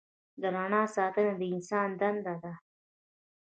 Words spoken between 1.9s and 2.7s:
دنده ده.